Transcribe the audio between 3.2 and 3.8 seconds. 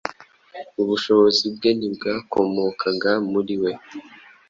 muri we